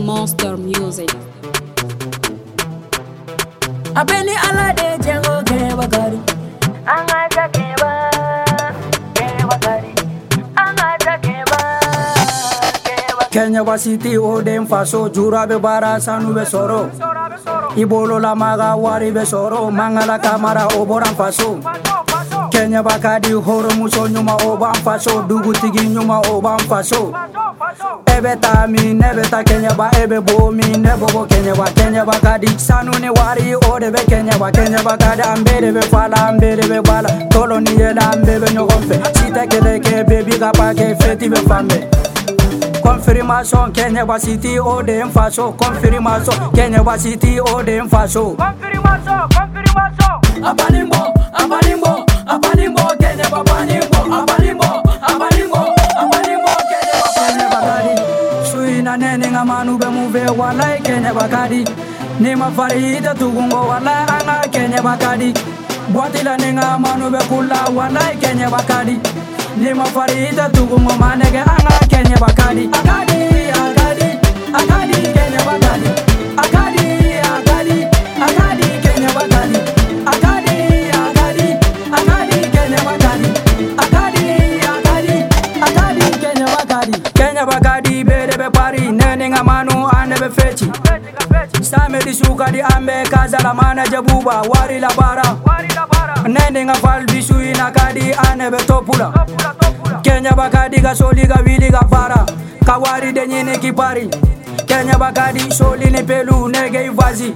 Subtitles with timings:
[0.00, 1.10] Monster Music.
[3.94, 6.18] Abeni ala de jengo kewa gari.
[6.86, 7.90] Angaza kewa,
[9.14, 9.94] kewa gari.
[10.56, 11.58] Angaza kewa,
[12.84, 13.26] kewa.
[13.30, 16.88] Kenya wasiti odem faso jurabe bara sanube soro.
[18.20, 21.60] la maga wari besoro mangala kamara oboran faso.
[22.52, 27.12] Kenya bakadi horo muso nyuma oban faso dugu tigi nyuma oban faso.
[28.18, 32.04] ebe ta mi nebe ta kenya ba ebe bo mi nebo bo kenya ba kenya
[32.04, 34.96] ba kadi sanu ne wari o be kenya ba kenya ba
[35.90, 39.80] fala ambere be bala tolo ni ye da ambere be nyoko fe sita ke de
[39.80, 40.52] ke be bi ke
[41.30, 41.88] be fambe
[42.82, 44.56] confirmation kenya ba city
[45.56, 50.81] confirmation kenya ba city confirmation confirmation
[59.02, 61.60] ne ne nga manu be mu ve walai kenya bakadi
[62.22, 65.28] ne mafarida tugungo walai anga kenya bakadi
[65.92, 68.94] bwatila ne nga manu be kula walai kenya bakadi
[69.62, 73.20] ne mafarida tugungo manege anga kenya bakadi akadi
[73.68, 74.08] akadi
[74.60, 75.88] akadi kenya bakadi
[90.06, 95.22] mane be di suka di ambe kazala mana jabuba wari la bara
[96.26, 97.02] nende nga fal
[97.56, 99.12] na kadi ane be topula
[100.02, 102.26] kenya bakadi ga soli ga wili ga bara
[102.66, 103.24] kawari de
[103.60, 104.08] kipari
[104.66, 107.34] kenya bakadi soli ne pelu nege ivazi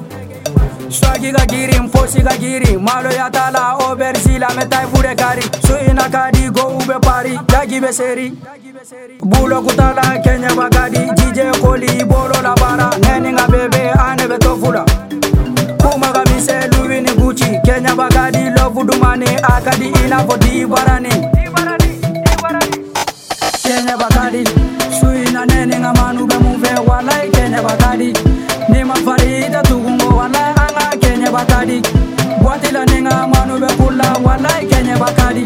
[0.93, 6.09] swaki ka kiri mfosi ka kiri malo ya tala obersila metai fure kari so ina
[6.11, 8.33] kadi go ube pari ya kibe seri
[9.21, 14.85] bulo kutala kenya bakadi jije koli bolo la bara neni nga bebe ane betofula
[15.83, 21.11] kuma kamise luwini guchi kenya bakadi lofudumani akadi ina fo dibarani
[23.63, 24.45] kenya bakadi
[25.01, 28.13] so ina neni nga manu bemuve walai kenya bakadi
[28.69, 30.56] ni mafarita tukungo walai
[31.37, 31.83] batali
[32.47, 35.45] watilaninga manu bekula walai kenye bakali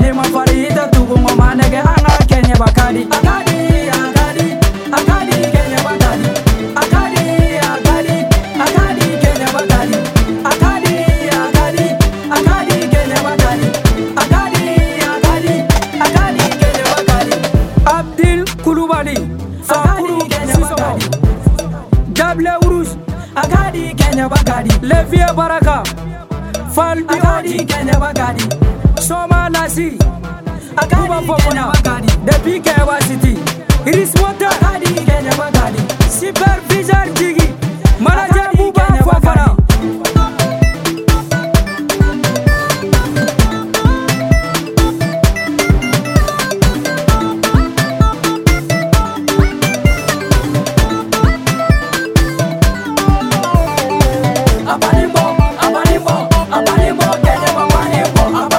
[0.00, 3.08] nima farita tugungo manege anga kenye bakali
[17.98, 19.16] Abdil Kulubali,
[19.66, 20.98] Sakuru Sisoma,
[22.12, 22.94] Jable Urush,
[23.36, 25.82] Agadi Kenya Bagadi Levia Baraka
[26.72, 28.48] Falbi Agadi Kenya Bagadi
[29.00, 29.90] Soma Nasi
[30.80, 33.32] Akadi Kenya Bagadi The PKY City
[33.84, 37.65] Iris Water Agadi, Kenya Bagadi Supervisor Jiggy
[57.36, 58.55] Wale wa wale wa